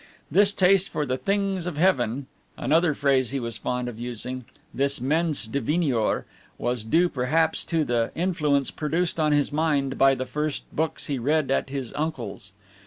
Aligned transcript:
This 0.31 0.51
taste 0.51 0.89
for 0.89 1.05
the 1.05 1.15
"things 1.15 1.67
of 1.67 1.77
heaven," 1.77 2.25
another 2.57 2.95
phrase 2.95 3.29
he 3.29 3.39
was 3.39 3.59
fond 3.59 3.87
of 3.87 3.99
using, 3.99 4.45
this 4.73 4.99
mens 4.99 5.47
divinior, 5.47 6.25
was 6.57 6.83
due 6.83 7.07
perhaps 7.07 7.63
to 7.65 7.85
the 7.85 8.09
influence 8.15 8.71
produced 8.71 9.19
on 9.19 9.31
his 9.31 9.51
mind 9.51 9.99
by 9.99 10.15
the 10.15 10.25
first 10.25 10.63
books 10.75 11.05
he 11.05 11.19
read 11.19 11.51
at 11.51 11.69
his 11.69 11.93
uncle's. 11.93 12.53